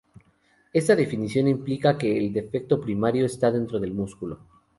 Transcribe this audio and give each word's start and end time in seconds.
Esta 0.73 0.95
definición 0.95 1.47
implica 1.47 1.95
que 1.95 2.17
el 2.17 2.33
defecto 2.33 2.81
primario 2.81 3.23
está 3.27 3.51
dentro 3.51 3.79
del 3.79 3.93
músculo. 3.93 4.39